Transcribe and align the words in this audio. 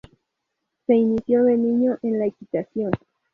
Se 0.87 0.95
inició 0.95 1.43
de 1.43 1.57
niño 1.57 1.99
en 2.01 2.17
la 2.17 2.25
equitación. 2.25 2.89